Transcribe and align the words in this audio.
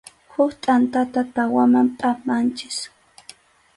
Huk 0.33 0.51
tʼantata 0.63 1.21
tawaman 1.35 1.87
phatmanchik. 1.99 2.77